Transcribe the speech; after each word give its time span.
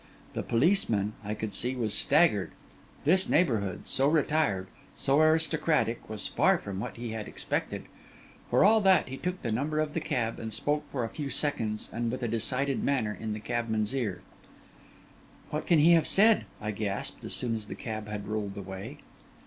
The 0.33 0.41
policeman, 0.41 1.13
I 1.23 1.35
could 1.35 1.53
see, 1.53 1.75
was 1.75 1.93
staggered. 1.93 2.53
This 3.03 3.29
neighbourhood, 3.29 3.81
so 3.85 4.07
retired, 4.07 4.65
so 4.95 5.19
aristocratic, 5.19 6.09
was 6.09 6.27
far 6.27 6.57
from 6.57 6.79
what 6.79 6.97
he 6.97 7.09
had 7.11 7.27
expected. 7.27 7.83
For 8.49 8.63
all 8.65 8.81
that, 8.81 9.09
he 9.09 9.17
took 9.17 9.43
the 9.43 9.51
number 9.51 9.79
of 9.79 9.93
the 9.93 9.99
cab, 9.99 10.39
and 10.39 10.51
spoke 10.51 10.89
for 10.89 11.03
a 11.03 11.09
few 11.09 11.29
seconds 11.29 11.87
and 11.93 12.11
with 12.11 12.23
a 12.23 12.27
decided 12.27 12.83
manner 12.83 13.13
in 13.21 13.33
the 13.33 13.39
cabman's 13.39 13.93
ear. 13.95 14.23
'What 15.51 15.67
can 15.67 15.77
he 15.77 15.91
have 15.91 16.07
said?' 16.07 16.45
I 16.59 16.71
gasped, 16.71 17.23
as 17.23 17.33
soon 17.35 17.55
as 17.55 17.67
the 17.67 17.75
cab 17.75 18.07
had 18.07 18.27
rolled 18.27 18.57
away. 18.57 18.97